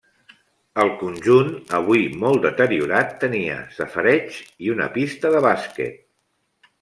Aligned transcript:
El 0.83 0.87
conjunt, 1.01 1.51
avui 1.79 2.01
molt 2.23 2.47
deteriorat, 2.47 3.13
tenia 3.27 3.57
safareigs 3.75 4.39
i 4.69 4.73
una 4.77 4.89
pista 4.97 5.33
de 5.37 5.43
bàsquet. 5.49 6.01